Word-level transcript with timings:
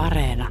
Areena. 0.00 0.48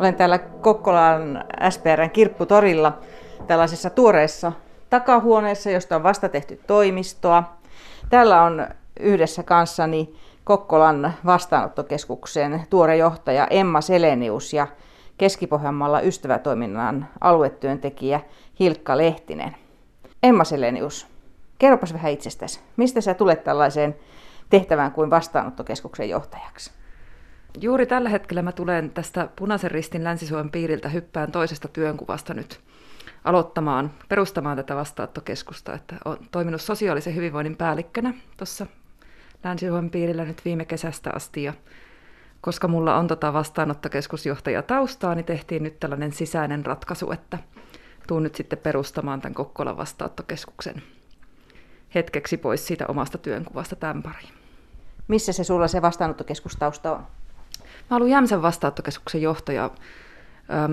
Olen 0.00 0.14
täällä 0.14 0.38
Kokkolan 0.38 1.44
SPRn 1.70 2.10
kirpputorilla 2.10 2.98
tällaisessa 3.46 3.90
tuoreessa 3.90 4.52
takahuoneessa, 4.90 5.70
josta 5.70 5.96
on 5.96 6.02
vasta 6.02 6.28
tehty 6.28 6.60
toimistoa. 6.66 7.44
Täällä 8.10 8.42
on 8.42 8.66
yhdessä 9.00 9.42
kanssani 9.42 10.14
Kokkolan 10.44 11.12
vastaanottokeskuksen 11.26 12.62
tuore 12.70 12.96
johtaja 12.96 13.46
Emma 13.50 13.80
Selenius 13.80 14.52
ja 14.52 14.66
Keski-Pohjanmaalla 15.18 16.00
ystävätoiminnan 16.00 17.08
aluetyöntekijä 17.20 18.20
Hilkka 18.60 18.98
Lehtinen. 18.98 19.56
Emma 20.22 20.44
Selenius, 20.44 21.11
kerropas 21.62 21.92
vähän 21.92 22.12
itsestäsi. 22.12 22.60
Mistä 22.76 23.00
sä 23.00 23.14
tulet 23.14 23.44
tällaiseen 23.44 23.96
tehtävään 24.50 24.92
kuin 24.92 25.10
vastaanottokeskuksen 25.10 26.08
johtajaksi? 26.08 26.70
Juuri 27.60 27.86
tällä 27.86 28.08
hetkellä 28.08 28.42
mä 28.42 28.52
tulen 28.52 28.90
tästä 28.90 29.28
Punaisen 29.36 29.70
ristin 29.70 30.04
Länsi-Suomen 30.04 30.50
piiriltä 30.50 30.88
hyppään 30.88 31.32
toisesta 31.32 31.68
työnkuvasta 31.68 32.34
nyt 32.34 32.60
aloittamaan, 33.24 33.90
perustamaan 34.08 34.56
tätä 34.56 34.76
vastaanottokeskusta. 34.76 35.74
Että 35.74 35.96
olen 36.04 36.18
toiminut 36.30 36.60
sosiaalisen 36.60 37.14
hyvinvoinnin 37.14 37.56
päällikkönä 37.56 38.14
tuossa 38.36 38.66
Länsi-Suomen 39.44 39.90
piirillä 39.90 40.24
nyt 40.24 40.44
viime 40.44 40.64
kesästä 40.64 41.10
asti. 41.14 41.42
Ja 41.42 41.52
koska 42.40 42.68
mulla 42.68 42.96
on 42.96 43.06
tota 43.06 43.32
vastaanottokeskusjohtaja 43.32 44.62
taustaa, 44.62 45.14
niin 45.14 45.24
tehtiin 45.24 45.62
nyt 45.62 45.80
tällainen 45.80 46.12
sisäinen 46.12 46.66
ratkaisu, 46.66 47.12
että 47.12 47.38
tuun 48.06 48.22
nyt 48.22 48.34
sitten 48.34 48.58
perustamaan 48.58 49.20
tämän 49.20 49.34
Kokkolan 49.34 49.76
vastaanottokeskuksen 49.76 50.82
hetkeksi 51.94 52.36
pois 52.36 52.66
siitä 52.66 52.84
omasta 52.88 53.18
työnkuvasta 53.18 53.76
tämän 53.76 54.02
pariin. 54.02 54.34
Missä 55.08 55.32
se 55.32 55.44
sulla 55.44 55.68
se 55.68 55.82
vastaanottokeskustausta 55.82 56.92
on? 56.92 57.06
Mä 57.90 57.96
olen 57.96 58.10
Jämsän 58.10 58.42
vastaanottokeskuksen 58.42 59.22
johtaja. 59.22 59.70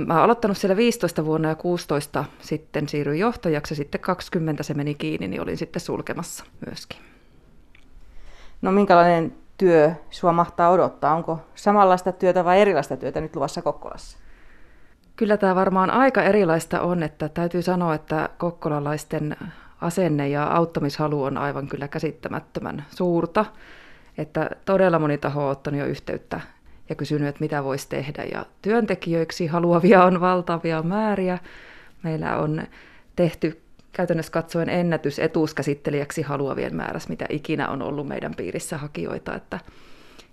Mä 0.05 0.13
olen 0.13 0.23
aloittanut 0.23 0.57
siellä 0.57 0.77
15 0.77 1.25
vuonna 1.25 1.49
ja 1.49 1.55
16 1.55 2.25
sitten 2.39 2.89
siirryin 2.89 3.19
johtajaksi 3.19 3.71
ja 3.71 3.75
sitten 3.75 4.01
20 4.01 4.63
se 4.63 4.73
meni 4.73 4.95
kiinni, 4.95 5.27
niin 5.27 5.41
olin 5.41 5.57
sitten 5.57 5.79
sulkemassa 5.79 6.45
myöskin. 6.65 6.99
No 8.61 8.71
minkälainen 8.71 9.35
työ 9.57 9.91
sua 10.09 10.31
mahtaa 10.31 10.69
odottaa? 10.69 11.15
Onko 11.15 11.39
samanlaista 11.55 12.11
työtä 12.11 12.45
vai 12.45 12.61
erilaista 12.61 12.97
työtä 12.97 13.21
nyt 13.21 13.35
luvassa 13.35 13.61
Kokkolassa? 13.61 14.17
Kyllä 15.15 15.37
tämä 15.37 15.55
varmaan 15.55 15.89
aika 15.91 16.23
erilaista 16.23 16.81
on, 16.81 17.03
että 17.03 17.29
täytyy 17.29 17.61
sanoa, 17.61 17.95
että 17.95 18.29
kokkolalaisten 18.37 19.37
asenne 19.81 20.29
ja 20.29 20.43
auttamishalu 20.43 21.23
on 21.23 21.37
aivan 21.37 21.67
kyllä 21.67 21.87
käsittämättömän 21.87 22.85
suurta. 22.95 23.45
Että 24.17 24.49
todella 24.65 24.99
moni 24.99 25.17
taho 25.17 25.45
on 25.45 25.51
ottanut 25.51 25.79
jo 25.79 25.85
yhteyttä 25.85 26.41
ja 26.89 26.95
kysynyt, 26.95 27.27
että 27.27 27.41
mitä 27.41 27.63
voisi 27.63 27.89
tehdä. 27.89 28.23
Ja 28.23 28.45
työntekijöiksi 28.61 29.47
haluavia 29.47 30.03
on 30.03 30.21
valtavia 30.21 30.81
määriä. 30.83 31.37
Meillä 32.03 32.37
on 32.37 32.61
tehty 33.15 33.61
käytännössä 33.91 34.31
katsoen 34.31 34.69
ennätys 34.69 35.19
etuuskäsittelijäksi 35.19 36.21
haluavien 36.21 36.75
määrässä, 36.75 37.09
mitä 37.09 37.25
ikinä 37.29 37.69
on 37.69 37.81
ollut 37.81 38.07
meidän 38.07 38.35
piirissä 38.35 38.77
hakijoita, 38.77 39.35
että 39.35 39.59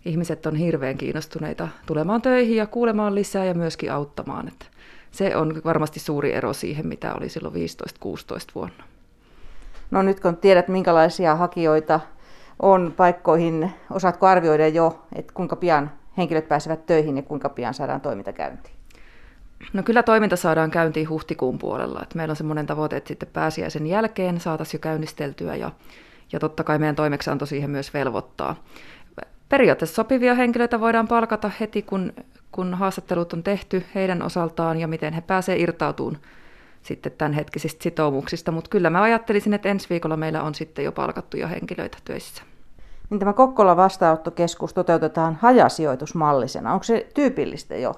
ihmiset 0.04 0.46
on 0.46 0.56
hirveän 0.56 0.98
kiinnostuneita 0.98 1.68
tulemaan 1.86 2.22
töihin 2.22 2.56
ja 2.56 2.66
kuulemaan 2.66 3.14
lisää 3.14 3.44
ja 3.44 3.54
myöskin 3.54 3.92
auttamaan. 3.92 4.48
Että 4.48 4.66
se 5.10 5.36
on 5.36 5.62
varmasti 5.64 6.00
suuri 6.00 6.32
ero 6.32 6.52
siihen, 6.52 6.86
mitä 6.86 7.14
oli 7.14 7.28
silloin 7.28 7.54
15-16 7.54 7.58
vuonna. 8.54 8.95
No 9.90 10.02
nyt 10.02 10.20
kun 10.20 10.36
tiedät, 10.36 10.68
minkälaisia 10.68 11.36
hakijoita 11.36 12.00
on 12.62 12.94
paikkoihin, 12.96 13.72
osaatko 13.90 14.26
arvioida 14.26 14.68
jo, 14.68 15.02
että 15.14 15.32
kuinka 15.34 15.56
pian 15.56 15.90
henkilöt 16.16 16.48
pääsevät 16.48 16.86
töihin 16.86 17.16
ja 17.16 17.22
kuinka 17.22 17.48
pian 17.48 17.74
saadaan 17.74 18.00
toiminta 18.00 18.32
käyntiin? 18.32 18.76
No 19.72 19.82
kyllä 19.82 20.02
toiminta 20.02 20.36
saadaan 20.36 20.70
käyntiin 20.70 21.08
huhtikuun 21.08 21.58
puolella. 21.58 22.02
Et 22.02 22.14
meillä 22.14 22.32
on 22.32 22.36
semmoinen 22.36 22.66
tavoite, 22.66 22.96
että 22.96 23.08
sitten 23.08 23.28
pääsiäisen 23.32 23.86
jälkeen 23.86 24.40
saataisiin 24.40 24.78
jo 24.78 24.82
käynnisteltyä 24.82 25.56
ja, 25.56 25.70
ja 26.32 26.40
totta 26.40 26.64
kai 26.64 26.78
meidän 26.78 26.96
toimeksianto 26.96 27.46
siihen 27.46 27.70
myös 27.70 27.94
velvoittaa. 27.94 28.56
Periaatteessa 29.48 29.94
sopivia 29.94 30.34
henkilöitä 30.34 30.80
voidaan 30.80 31.08
palkata 31.08 31.50
heti, 31.60 31.82
kun, 31.82 32.12
kun 32.52 32.74
haastattelut 32.74 33.32
on 33.32 33.42
tehty 33.42 33.84
heidän 33.94 34.22
osaltaan 34.22 34.80
ja 34.80 34.88
miten 34.88 35.12
he 35.12 35.20
pääsevät 35.20 35.60
irtautumaan 35.60 36.20
sitten 36.86 37.12
tämänhetkisistä 37.12 37.82
sitoumuksista. 37.82 38.52
Mutta 38.52 38.70
kyllä 38.70 38.90
mä 38.90 39.02
ajattelisin, 39.02 39.54
että 39.54 39.68
ensi 39.68 39.90
viikolla 39.90 40.16
meillä 40.16 40.42
on 40.42 40.54
sitten 40.54 40.84
jo 40.84 40.92
palkattuja 40.92 41.46
henkilöitä 41.46 41.98
töissä. 42.04 42.42
Niin 43.10 43.18
tämä 43.18 43.32
Kokkola 43.32 43.76
vastaanottokeskus 43.76 44.74
toteutetaan 44.74 45.38
hajasijoitusmallisena. 45.40 46.72
Onko 46.72 46.84
se 46.84 47.06
tyypillistä 47.14 47.76
jo? 47.76 47.94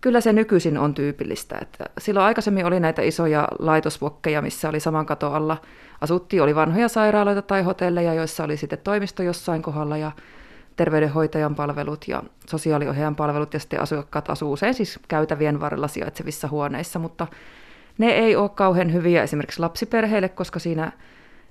Kyllä 0.00 0.20
se 0.20 0.32
nykyisin 0.32 0.78
on 0.78 0.94
tyypillistä. 0.94 1.58
Että 1.62 1.84
silloin 1.98 2.26
aikaisemmin 2.26 2.66
oli 2.66 2.80
näitä 2.80 3.02
isoja 3.02 3.48
laitosvokkeja, 3.58 4.42
missä 4.42 4.68
oli 4.68 4.80
saman 4.80 5.06
katon 5.06 5.34
alla 5.34 5.56
asuttiin. 6.00 6.42
Oli 6.42 6.54
vanhoja 6.54 6.88
sairaaloita 6.88 7.42
tai 7.42 7.62
hotelleja, 7.62 8.14
joissa 8.14 8.44
oli 8.44 8.56
sitten 8.56 8.78
toimisto 8.84 9.22
jossain 9.22 9.62
kohdalla 9.62 9.96
ja 9.96 10.12
terveydenhoitajan 10.76 11.54
palvelut 11.54 12.08
ja 12.08 12.22
sosiaaliohjaajan 12.46 13.16
palvelut 13.16 13.54
ja 13.54 13.60
sitten 13.60 13.80
asukkaat 13.80 14.30
asuu 14.30 14.52
usein 14.52 14.74
siis 14.74 15.00
käytävien 15.08 15.60
varrella 15.60 15.88
sijaitsevissa 15.88 16.48
huoneissa, 16.48 16.98
mutta 16.98 17.26
ne 17.98 18.06
ei 18.06 18.36
ole 18.36 18.48
kauhean 18.48 18.92
hyviä 18.92 19.22
esimerkiksi 19.22 19.60
lapsiperheille, 19.60 20.28
koska 20.28 20.58
siinä 20.58 20.92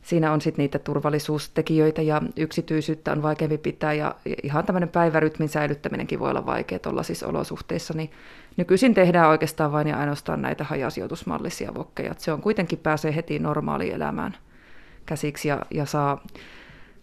siinä 0.02 0.32
on 0.32 0.42
sitten 0.42 0.64
niitä 0.64 0.80
turvallisuustekijöitä 0.80 2.02
ja 2.02 2.22
yksityisyyttä 2.38 3.12
on 3.12 3.22
vaikeampi 3.22 3.58
pitää 3.58 3.94
ja 3.94 4.16
ihan 4.44 4.66
tämmöinen 4.66 4.90
päivärytmin 4.90 5.50
säilyttäminenkin 5.50 6.20
voi 6.20 6.30
olla 6.30 6.46
vaikea 6.46 6.80
siis 7.02 7.24
olosuhteissa, 7.24 7.94
niin 7.94 8.12
nykyisin 8.58 8.94
tehdään 8.94 9.30
oikeastaan 9.30 9.72
vain 9.72 9.88
ja 9.88 9.98
ainoastaan 9.98 10.42
näitä 10.42 10.64
hajasijoitusmallisia 10.64 11.74
vokkeja. 11.74 12.14
Se 12.18 12.32
on 12.32 12.42
kuitenkin 12.42 12.80
pääsee 12.80 13.16
heti 13.16 13.40
normaaliin 13.40 13.94
elämään 13.94 14.38
käsiksi 15.06 15.48
ja, 15.48 15.62
ja 15.72 15.86
saa, 15.86 16.24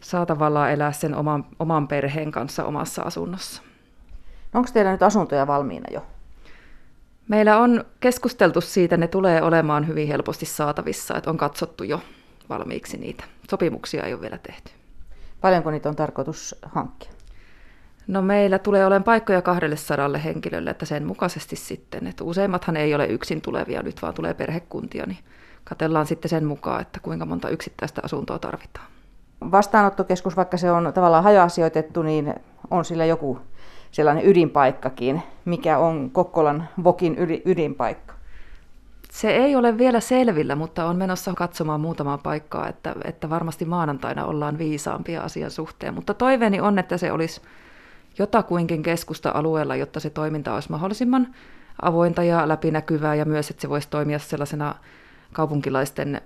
saa 0.01 0.27
tavallaan 0.27 0.73
elää 0.73 0.93
sen 0.93 1.15
oman, 1.15 1.47
oman 1.59 1.89
perheen 1.89 2.31
kanssa 2.31 2.65
omassa 2.65 3.03
asunnossa. 3.03 3.63
Onko 4.55 4.71
teillä 4.73 4.93
nyt 4.93 5.03
asuntoja 5.03 5.47
valmiina 5.47 5.87
jo? 5.93 6.07
Meillä 7.29 7.59
on 7.59 7.85
keskusteltu 8.01 8.61
siitä, 8.61 8.97
ne 8.97 9.09
tulee 9.09 9.43
olemaan 9.43 9.89
hyvin 9.89 10.09
helposti 10.09 10.47
saatavissa, 10.47 11.17
että 11.17 11.31
on 11.31 11.37
katsottu 11.37 11.85
jo 11.85 12.01
valmiiksi 12.49 12.97
niitä. 12.97 13.25
Sopimuksia 13.51 14.03
ei 14.03 14.13
ole 14.13 14.21
vielä 14.21 14.39
tehty. 14.39 14.73
Paljonko 15.41 15.71
niitä 15.71 15.89
on 15.89 15.97
tarkoitus 15.97 16.55
hankkia? 16.63 17.11
No 18.07 18.23
meillä 18.23 18.59
tulee 18.59 18.87
olemaan 18.87 19.05
paikkoja 19.05 19.43
200 19.43 20.19
henkilölle, 20.19 20.71
että 20.71 20.87
sen 20.87 21.07
mukaisesti 21.07 21.57
sitten, 21.57 22.07
että 22.07 22.25
useimmathan 22.25 22.77
ei 22.77 22.95
ole 22.95 23.07
yksin 23.07 23.41
tulevia 23.41 23.83
nyt, 23.83 24.03
vaan 24.03 24.15
tulee 24.15 24.35
perhekuntia, 24.35 25.07
niin 25.07 25.19
katellaan 25.65 26.07
sitten 26.07 26.29
sen 26.29 26.45
mukaan, 26.45 26.83
että 26.83 27.01
kuinka 27.01 27.27
monta 27.27 27.49
yksittäistä 27.49 28.01
asuntoa 28.05 28.39
tarvitaan. 28.39 28.87
Vastaanottokeskus, 29.41 30.37
vaikka 30.37 30.57
se 30.57 30.71
on 30.71 30.93
tavallaan 30.95 31.25
haja-asioitettu, 31.25 32.03
niin 32.03 32.35
on 32.71 32.85
sillä 32.85 33.05
joku 33.05 33.39
sellainen 33.91 34.27
ydinpaikkakin. 34.27 35.23
Mikä 35.45 35.79
on 35.79 36.11
Kokkolan 36.11 36.69
Vokin 36.85 37.17
ydinpaikka? 37.45 38.15
Se 39.11 39.31
ei 39.31 39.57
ole 39.57 39.79
vielä 39.79 40.01
selvillä, 40.01 40.57
mutta 40.57 40.85
on 40.85 40.97
menossa 40.97 41.35
katsomaan 41.35 41.81
muutamaa 41.81 42.19
paikkaa, 42.19 42.69
että, 42.69 42.95
että 43.05 43.31
varmasti 43.31 43.65
maanantaina 43.65 44.25
ollaan 44.25 44.59
viisaampia 44.59 45.23
asian 45.23 45.51
suhteen. 45.51 45.95
Mutta 45.95 46.15
toiveeni 46.15 46.61
on, 46.61 46.79
että 46.79 46.97
se 46.97 47.13
olisi 47.13 47.41
jotakuinkin 48.19 48.83
keskusta-alueella, 48.83 49.77
jotta 49.77 50.01
se 50.01 50.11
toiminta 50.11 50.55
olisi 50.55 50.71
mahdollisimman 50.71 51.35
avointa 51.83 52.23
ja 52.23 52.49
läpinäkyvää 52.49 53.15
ja 53.15 53.25
myös, 53.25 53.51
että 53.51 53.61
se 53.61 53.69
voisi 53.69 53.91
toimia 53.91 54.19
sellaisena 54.19 54.75
kaupunkilaisten 55.33 56.21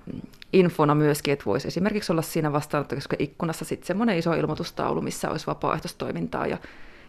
infona 0.52 0.94
myöskin, 0.94 1.32
että 1.32 1.44
voisi 1.44 1.68
esimerkiksi 1.68 2.12
olla 2.12 2.22
siinä 2.22 2.52
vastaanottokeskuksen 2.52 3.22
ikkunassa 3.22 3.64
sitten 3.64 3.86
semmoinen 3.86 4.18
iso 4.18 4.32
ilmoitustaulu, 4.32 5.00
missä 5.00 5.30
olisi 5.30 5.46
vapaaehtoistoimintaa 5.46 6.46
ja, 6.46 6.58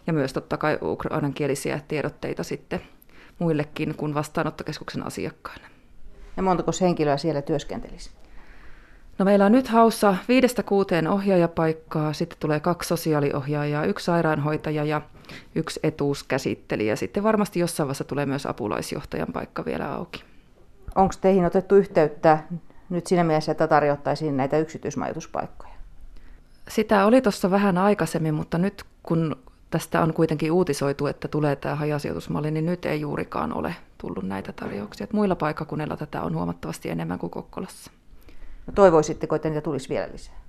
ja 0.06 0.12
myös 0.12 0.32
totta 0.32 0.56
kai 0.56 0.78
ukrainankielisiä 0.82 1.80
tiedotteita 1.88 2.42
sitten 2.42 2.80
muillekin 3.38 3.94
kuin 3.94 4.14
vastaanottokeskuksen 4.14 5.06
asiakkaille. 5.06 5.66
Ja 6.36 6.42
montako 6.42 6.72
henkilöä 6.80 7.16
siellä 7.16 7.42
työskentelisi? 7.42 8.10
No 9.18 9.24
meillä 9.24 9.46
on 9.46 9.52
nyt 9.52 9.68
haussa 9.68 10.16
viidestä 10.28 10.62
kuuteen 10.62 11.08
ohjaajapaikkaa, 11.08 12.12
sitten 12.12 12.38
tulee 12.40 12.60
kaksi 12.60 12.88
sosiaaliohjaajaa, 12.88 13.84
yksi 13.84 14.04
sairaanhoitaja 14.04 14.84
ja 14.84 15.00
yksi 15.54 15.80
etuuskäsittelijä. 15.82 16.96
Sitten 16.96 17.22
varmasti 17.22 17.60
jossain 17.60 17.86
vaiheessa 17.86 18.04
tulee 18.04 18.26
myös 18.26 18.46
apulaisjohtajan 18.46 19.32
paikka 19.32 19.64
vielä 19.64 19.94
auki. 19.94 20.24
Onko 20.94 21.14
teihin 21.20 21.44
otettu 21.44 21.76
yhteyttä 21.76 22.38
nyt 22.90 23.06
siinä 23.06 23.24
mielessä, 23.24 23.52
että 23.52 23.66
tarjottaisiin 23.66 24.36
näitä 24.36 24.58
yksityismajoituspaikkoja? 24.58 25.72
Sitä 26.68 27.06
oli 27.06 27.20
tuossa 27.20 27.50
vähän 27.50 27.78
aikaisemmin, 27.78 28.34
mutta 28.34 28.58
nyt 28.58 28.84
kun 29.02 29.36
tästä 29.72 30.02
on 30.02 30.14
kuitenkin 30.14 30.52
uutisoitu, 30.52 31.06
että 31.06 31.28
tulee 31.28 31.56
tämä 31.56 31.74
hajasijoitusmalli, 31.74 32.50
niin 32.50 32.66
nyt 32.66 32.84
ei 32.84 33.00
juurikaan 33.00 33.52
ole 33.52 33.74
tullut 33.98 34.24
näitä 34.24 34.52
tarjouksia. 34.52 35.04
Että 35.04 35.16
muilla 35.16 35.36
paikkakunnilla 35.36 35.96
tätä 35.96 36.22
on 36.22 36.34
huomattavasti 36.34 36.90
enemmän 36.90 37.18
kuin 37.18 37.30
Kokkolassa. 37.30 37.90
No 38.66 38.72
toivoisitteko, 38.74 39.36
että 39.36 39.48
niitä 39.48 39.60
tulisi 39.60 39.88
vielä 39.88 40.08
lisää? 40.12 40.42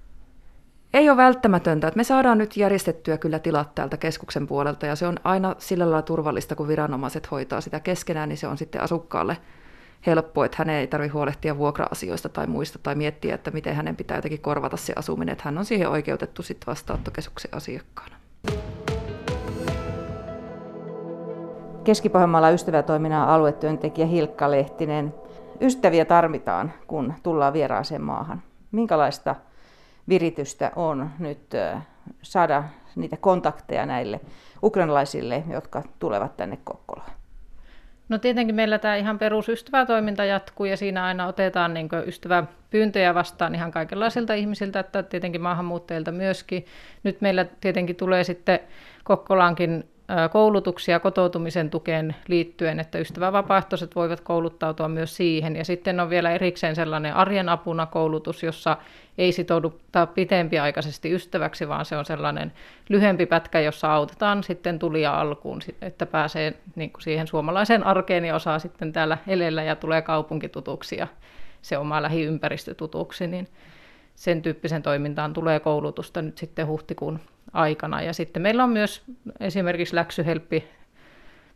ei 0.93 1.09
ole 1.09 1.17
välttämätöntä. 1.17 1.87
Että 1.87 1.97
me 1.97 2.03
saadaan 2.03 2.37
nyt 2.37 2.57
järjestettyä 2.57 3.17
kyllä 3.17 3.39
tilat 3.39 3.75
täältä 3.75 3.97
keskuksen 3.97 4.47
puolelta 4.47 4.85
ja 4.85 4.95
se 4.95 5.07
on 5.07 5.17
aina 5.23 5.55
sillä 5.57 5.85
lailla 5.85 6.01
turvallista, 6.01 6.55
kun 6.55 6.67
viranomaiset 6.67 7.31
hoitaa 7.31 7.61
sitä 7.61 7.79
keskenään, 7.79 8.29
niin 8.29 8.37
se 8.37 8.47
on 8.47 8.57
sitten 8.57 8.81
asukkaalle 8.81 9.37
helppo, 10.05 10.43
että 10.43 10.55
hänen 10.59 10.75
ei 10.75 10.87
tarvitse 10.87 11.13
huolehtia 11.13 11.57
vuokra-asioista 11.57 12.29
tai 12.29 12.47
muista 12.47 12.79
tai 12.79 12.95
miettiä, 12.95 13.35
että 13.35 13.51
miten 13.51 13.75
hänen 13.75 13.95
pitää 13.95 14.17
jotenkin 14.17 14.41
korvata 14.41 14.77
se 14.77 14.93
asuminen, 14.95 15.33
että 15.33 15.43
hän 15.43 15.57
on 15.57 15.65
siihen 15.65 15.89
oikeutettu 15.89 16.43
sitten 16.43 16.67
vastaanottokeskuksen 16.67 17.53
asiakkaana. 17.53 18.22
Keski-Pohjanmaalla 21.83 22.49
ystävätoiminnan 22.49 23.27
aluetyöntekijä 23.29 24.07
Hilkka 24.07 24.51
Lehtinen. 24.51 25.13
Ystäviä 25.61 26.05
tarvitaan, 26.05 26.73
kun 26.87 27.13
tullaan 27.23 27.53
vieraaseen 27.53 28.01
maahan. 28.01 28.41
Minkälaista 28.71 29.35
viritystä 30.09 30.71
on 30.75 31.09
nyt 31.19 31.49
saada 32.21 32.63
niitä 32.95 33.17
kontakteja 33.17 33.85
näille 33.85 34.19
ukrainalaisille, 34.63 35.43
jotka 35.49 35.83
tulevat 35.99 36.37
tänne 36.37 36.57
Kokkolaan? 36.63 37.11
No 38.09 38.17
tietenkin 38.17 38.55
meillä 38.55 38.79
tämä 38.79 38.95
ihan 38.95 39.19
perusystävätoiminta 39.19 40.25
jatkuu 40.25 40.65
ja 40.65 40.77
siinä 40.77 41.05
aina 41.05 41.27
otetaan 41.27 41.73
niin 41.73 41.89
ystäväpyyntöjä 42.05 43.13
vastaan 43.13 43.55
ihan 43.55 43.71
kaikenlaisilta 43.71 44.33
ihmisiltä, 44.33 44.79
että 44.79 45.03
tietenkin 45.03 45.41
maahanmuuttajilta 45.41 46.11
myöskin. 46.11 46.65
Nyt 47.03 47.21
meillä 47.21 47.45
tietenkin 47.61 47.95
tulee 47.95 48.23
sitten 48.23 48.59
Kokkolaankin 49.03 49.92
koulutuksia 50.31 50.99
kotoutumisen 50.99 51.69
tukeen 51.69 52.15
liittyen, 52.27 52.79
että 52.79 52.97
ystävävapaaehtoiset 52.97 53.95
voivat 53.95 54.21
kouluttautua 54.21 54.87
myös 54.87 55.15
siihen. 55.15 55.55
Ja 55.55 55.65
sitten 55.65 55.99
on 55.99 56.09
vielä 56.09 56.31
erikseen 56.31 56.75
sellainen 56.75 57.13
arjen 57.13 57.49
apuna 57.49 57.85
koulutus, 57.85 58.43
jossa 58.43 58.77
ei 59.17 59.31
sitouduta 59.31 60.05
pitempiaikaisesti 60.05 61.11
ystäväksi, 61.13 61.67
vaan 61.67 61.85
se 61.85 61.97
on 61.97 62.05
sellainen 62.05 62.53
lyhyempi 62.89 63.25
pätkä, 63.25 63.59
jossa 63.59 63.93
autetaan 63.93 64.43
sitten 64.43 64.79
tulia 64.79 65.19
alkuun, 65.19 65.59
että 65.81 66.05
pääsee 66.05 66.53
niin 66.75 66.91
kuin 66.91 67.01
siihen 67.01 67.27
suomalaiseen 67.27 67.83
arkeen 67.83 68.25
ja 68.25 68.35
osaa 68.35 68.59
sitten 68.59 68.93
täällä 68.93 69.17
elellä 69.27 69.63
ja 69.63 69.75
tulee 69.75 70.01
kaupunkitutuksi 70.01 70.97
ja 70.97 71.07
se 71.61 71.77
oma 71.77 72.01
lähiympäristö 72.01 72.73
tutuksi, 72.73 73.27
niin 73.27 73.47
sen 74.15 74.41
tyyppisen 74.41 74.83
toimintaan 74.83 75.33
tulee 75.33 75.59
koulutusta 75.59 76.21
nyt 76.21 76.37
sitten 76.37 76.67
huhtikuun 76.67 77.19
aikana. 77.53 78.01
Ja 78.01 78.13
sitten 78.13 78.41
meillä 78.41 78.63
on 78.63 78.69
myös 78.69 79.03
esimerkiksi 79.39 79.95
läksyhelppi 79.95 80.67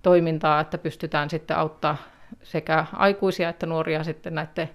toimintaa, 0.02 0.60
että 0.60 0.78
pystytään 0.78 1.30
sitten 1.30 1.58
auttaa 1.58 1.98
sekä 2.44 2.86
aikuisia 2.94 3.50
että 3.50 3.66
nuoria 3.66 4.04
sitten 4.04 4.36
näiden 4.36 4.70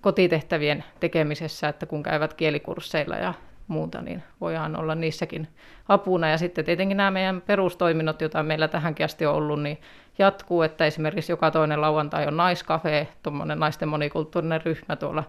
kotitehtävien 0.00 0.84
tekemisessä, 1.00 1.68
että 1.68 1.86
kun 1.86 2.02
käyvät 2.02 2.34
kielikursseilla 2.34 3.16
ja 3.16 3.34
muuta, 3.68 4.02
niin 4.02 4.22
voidaan 4.40 4.76
olla 4.76 4.94
niissäkin 4.94 5.48
apuna. 5.88 6.28
Ja 6.28 6.38
sitten 6.38 6.64
tietenkin 6.64 6.96
nämä 6.96 7.10
meidän 7.10 7.40
perustoiminnot, 7.40 8.20
joita 8.20 8.42
meillä 8.42 8.68
tähänkin 8.68 9.04
asti 9.04 9.26
on 9.26 9.34
ollut, 9.34 9.62
niin 9.62 9.80
jatkuu, 10.18 10.62
että 10.62 10.86
esimerkiksi 10.86 11.32
joka 11.32 11.50
toinen 11.50 11.80
lauantai 11.80 12.26
on 12.26 12.36
naiskafe, 12.36 13.08
tuommoinen 13.22 13.58
naisten 13.58 13.88
monikulttuurinen 13.88 14.62
ryhmä 14.64 14.96
tuolla 14.96 15.24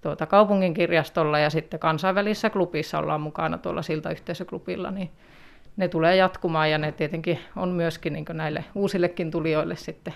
tuota 0.00 0.26
kaupungin 0.26 0.74
kirjastolla 0.74 1.38
ja 1.38 1.50
sitten 1.50 1.80
kansainvälisessä 1.80 2.50
klubissa 2.50 2.98
ollaan 2.98 3.20
mukana 3.20 3.58
tuolla 3.58 3.82
siltä 3.82 4.10
yhteisöklubilla, 4.10 4.90
niin 4.90 5.10
ne 5.76 5.88
tulee 5.88 6.16
jatkumaan 6.16 6.70
ja 6.70 6.78
ne 6.78 6.92
tietenkin 6.92 7.38
on 7.56 7.68
myöskin 7.68 8.12
niin 8.12 8.24
näille 8.32 8.64
uusillekin 8.74 9.30
tulijoille 9.30 9.76
sitten 9.76 10.14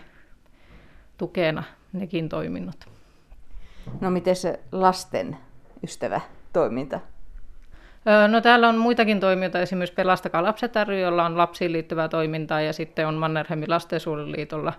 tukena 1.19 1.63
nekin 1.93 2.29
toiminnot. 2.29 2.77
No 4.01 4.11
miten 4.11 4.37
se 4.37 4.61
lasten 4.73 5.37
ystävä 5.85 6.21
toiminta? 6.53 7.01
No 8.29 8.41
täällä 8.41 8.69
on 8.69 8.79
muitakin 8.79 9.21
toimijoita, 9.21 9.61
esimerkiksi 9.61 9.95
Pelastakaa 9.95 10.43
lapset 10.43 10.73
ry, 10.87 11.01
jolla 11.01 11.27
on 11.27 11.39
lapsiin 11.39 11.73
liittyvää 11.73 12.09
toimintaa 12.09 12.61
ja 12.61 12.73
sitten 12.73 13.07
on 13.09 13.15
Mannerheimin 13.15 13.71
lastensuojeluliitolla 13.71 14.73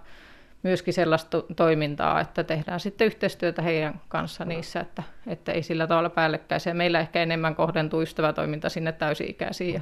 myöskin 0.64 0.94
sellaista 0.94 1.44
toimintaa, 1.56 2.22
että 2.22 2.44
tehdään 2.44 2.80
sitten 2.80 3.08
yhteistyötä 3.08 3.62
heidän 3.62 4.02
kanssa 4.10 4.46
niissä, 4.46 4.80
että, 4.80 5.04
että 5.28 5.52
ei 5.52 5.64
sillä 5.64 5.88
tavalla 5.88 6.10
päällekkäisiä. 6.10 6.74
Meillä 6.74 7.00
ehkä 7.00 7.24
enemmän 7.24 7.56
kohdentuu 7.56 8.02
ystävätoiminta 8.02 8.70
sinne 8.70 8.92
täysi-ikäisiin 8.92 9.74
ja, 9.74 9.82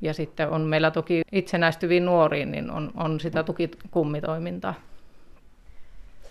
ja 0.00 0.14
sitten 0.14 0.48
on 0.48 0.60
meillä 0.60 0.90
toki 0.90 1.22
itsenäistyviin 1.32 2.04
nuoriin, 2.04 2.50
niin 2.50 2.70
on, 2.70 2.90
on 2.96 3.20
sitä 3.20 3.42
tukikummitoimintaa. 3.42 4.74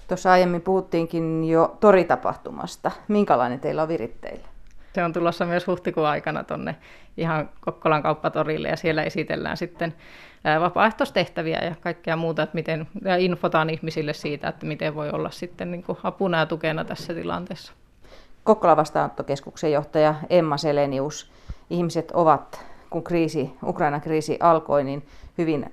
Tuossa 0.07 0.31
aiemmin 0.31 0.61
puhuttiinkin 0.61 1.45
jo 1.45 1.77
toritapahtumasta. 1.79 2.91
Minkälainen 3.07 3.59
teillä 3.59 3.81
on 3.81 3.87
viritteillä? 3.87 4.52
Se 4.93 5.03
on 5.03 5.13
tulossa 5.13 5.45
myös 5.45 5.67
huhtikuun 5.67 6.07
aikana 6.07 6.43
tuonne 6.43 6.75
ihan 7.17 7.49
Kokkolan 7.61 8.03
kauppatorille 8.03 8.67
ja 8.67 8.77
siellä 8.77 9.03
esitellään 9.03 9.57
sitten 9.57 9.93
vapaaehtoistehtäviä 10.59 11.59
ja 11.59 11.75
kaikkea 11.81 12.15
muuta, 12.15 12.43
että 12.43 12.55
miten, 12.55 12.87
ja 13.03 13.15
infotaan 13.15 13.69
ihmisille 13.69 14.13
siitä, 14.13 14.47
että 14.47 14.65
miten 14.65 14.95
voi 14.95 15.09
olla 15.09 15.29
sitten 15.29 15.71
niin 15.71 15.83
kuin 15.83 15.97
apuna 16.03 16.39
ja 16.39 16.45
tukena 16.45 16.85
tässä 16.85 17.13
tilanteessa. 17.13 17.73
Kokkolan 18.43 18.77
vastaanottokeskuksen 18.77 19.71
johtaja 19.71 20.15
Emma 20.29 20.57
Selenius. 20.57 21.31
Ihmiset 21.69 22.11
ovat, 22.11 22.65
kun 22.93 23.03
kriisi, 23.03 23.53
Ukrainan 23.63 24.01
kriisi 24.01 24.37
alkoi, 24.39 24.83
niin 24.83 25.05
hyvin 25.37 25.71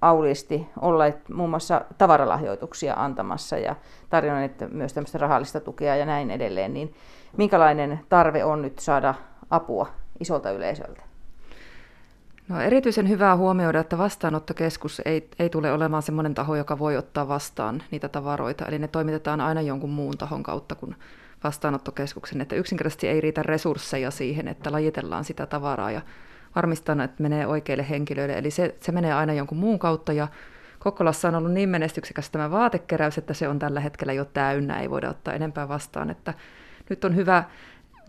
auliisti 0.00 0.66
olleet 0.80 1.28
muun 1.28 1.50
muassa 1.50 1.84
tavaralahjoituksia 1.98 2.94
antamassa 2.94 3.58
ja 3.58 3.76
tarjonneet 4.10 4.72
myös 4.72 4.92
tämmöistä 4.92 5.18
rahallista 5.18 5.60
tukea 5.60 5.96
ja 5.96 6.06
näin 6.06 6.30
edelleen. 6.30 6.74
Niin 6.74 6.94
minkälainen 7.36 8.00
tarve 8.08 8.44
on 8.44 8.62
nyt 8.62 8.78
saada 8.78 9.14
apua 9.50 9.86
isolta 10.20 10.50
yleisöltä? 10.50 11.02
No, 12.48 12.60
erityisen 12.60 13.08
hyvää 13.08 13.36
huomioida, 13.36 13.80
että 13.80 13.98
vastaanottokeskus 13.98 15.02
ei, 15.04 15.28
ei 15.38 15.50
tule 15.50 15.72
olemaan 15.72 16.02
sellainen 16.02 16.34
taho, 16.34 16.56
joka 16.56 16.78
voi 16.78 16.96
ottaa 16.96 17.28
vastaan 17.28 17.82
niitä 17.90 18.08
tavaroita. 18.08 18.66
Eli 18.66 18.78
ne 18.78 18.88
toimitetaan 18.88 19.40
aina 19.40 19.60
jonkun 19.60 19.90
muun 19.90 20.18
tahon 20.18 20.42
kautta 20.42 20.74
kuin 20.74 20.96
vastaanottokeskuksen. 21.44 22.40
Että 22.40 22.56
yksinkertaisesti 22.56 23.08
ei 23.08 23.20
riitä 23.20 23.42
resursseja 23.42 24.10
siihen, 24.10 24.48
että 24.48 24.72
lajitellaan 24.72 25.24
sitä 25.24 25.46
tavaraa 25.46 25.90
ja 25.90 26.00
varmistaa, 26.56 27.04
että 27.04 27.22
menee 27.22 27.46
oikeille 27.46 27.88
henkilöille. 27.88 28.38
Eli 28.38 28.50
se, 28.50 28.74
se 28.80 28.92
menee 28.92 29.12
aina 29.12 29.32
jonkun 29.32 29.58
muun 29.58 29.78
kautta 29.78 30.12
ja 30.12 30.28
Kokkolassa 30.78 31.28
on 31.28 31.34
ollut 31.34 31.52
niin 31.52 31.68
menestyksekäs 31.68 32.30
tämä 32.30 32.50
vaatekeräys, 32.50 33.18
että 33.18 33.34
se 33.34 33.48
on 33.48 33.58
tällä 33.58 33.80
hetkellä 33.80 34.12
jo 34.12 34.24
täynnä, 34.24 34.80
ei 34.80 34.90
voida 34.90 35.10
ottaa 35.10 35.34
enempää 35.34 35.68
vastaan. 35.68 36.10
Että 36.10 36.34
nyt 36.90 37.04
on 37.04 37.16
hyvä 37.16 37.44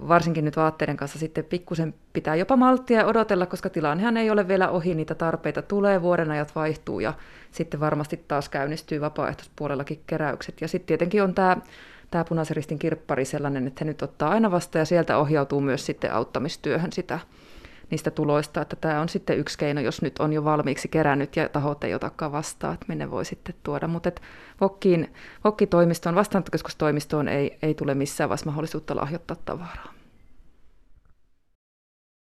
varsinkin 0.07 0.45
nyt 0.45 0.57
vaatteiden 0.57 0.97
kanssa 0.97 1.19
sitten 1.19 1.45
pikkusen 1.45 1.93
pitää 2.13 2.35
jopa 2.35 2.55
malttia 2.55 3.05
odotella, 3.05 3.45
koska 3.45 3.69
tilannehan 3.69 4.17
ei 4.17 4.31
ole 4.31 4.47
vielä 4.47 4.69
ohi, 4.69 4.95
niitä 4.95 5.15
tarpeita 5.15 5.61
tulee, 5.61 6.01
vuodenajat 6.01 6.55
vaihtuu 6.55 6.99
ja 6.99 7.13
sitten 7.51 7.79
varmasti 7.79 8.23
taas 8.27 8.49
käynnistyy 8.49 9.01
vapaaehtoispuolellakin 9.01 10.01
keräykset. 10.07 10.61
Ja 10.61 10.67
sitten 10.67 10.87
tietenkin 10.87 11.23
on 11.23 11.33
tämä 11.33 11.57
tämä 12.11 12.23
punaisen 12.23 12.55
ristin 12.55 12.79
kirppari 12.79 13.25
sellainen, 13.25 13.67
että 13.67 13.85
he 13.85 13.85
nyt 13.85 14.01
ottaa 14.01 14.29
aina 14.29 14.51
vasta 14.51 14.77
ja 14.77 14.85
sieltä 14.85 15.17
ohjautuu 15.17 15.61
myös 15.61 15.85
sitten 15.85 16.13
auttamistyöhön 16.13 16.91
sitä 16.91 17.19
niistä 17.91 18.11
tuloista, 18.11 18.61
että 18.61 18.75
tämä 18.75 19.01
on 19.01 19.09
sitten 19.09 19.37
yksi 19.37 19.57
keino, 19.57 19.81
jos 19.81 20.01
nyt 20.01 20.19
on 20.19 20.33
jo 20.33 20.43
valmiiksi 20.43 20.87
kerännyt 20.87 21.35
ja 21.35 21.49
tahot 21.49 21.83
ei 21.83 21.93
otakaan 21.93 22.31
vastaan, 22.31 22.73
että 22.73 22.85
minne 22.89 23.11
voi 23.11 23.25
sitten 23.25 23.55
tuoda. 23.63 23.87
Mutta 23.87 24.11
Vokkiin, 24.61 25.13
Vokki-toimistoon, 25.43 26.15
vastaanottokeskustoimistoon 26.15 27.27
ei, 27.27 27.57
ei 27.61 27.73
tule 27.73 27.95
missään 27.95 28.29
vaiheessa 28.29 28.45
mahdollisuutta 28.45 28.95
lahjoittaa 28.95 29.37
tavaraa. 29.45 30.00